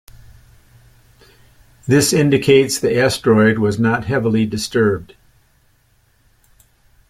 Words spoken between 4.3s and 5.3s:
disturbed.